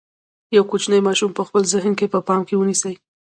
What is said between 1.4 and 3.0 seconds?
خپل ذهن کې په پام کې ونیسئ.